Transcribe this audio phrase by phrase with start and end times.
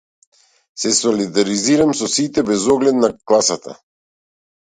[0.83, 3.77] Се солидализирам со сите без оглед на класата.